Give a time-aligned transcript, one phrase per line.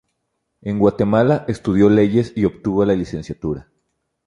[0.63, 3.69] En Guatemala estudió leyes y obtuvo la licenciatura.